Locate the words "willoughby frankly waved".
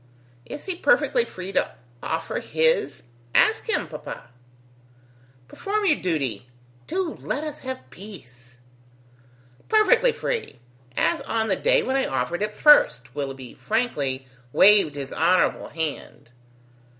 13.13-14.95